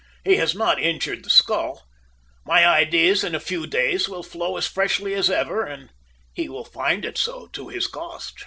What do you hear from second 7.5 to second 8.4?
to his cost."